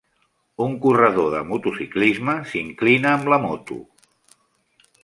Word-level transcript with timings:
Un 0.67 0.71
corredor 0.85 1.27
de 1.33 1.41
motociclisme 1.51 2.35
s'inclina 2.55 3.13
amb 3.19 3.31
la 3.35 3.41
moto. 3.49 3.81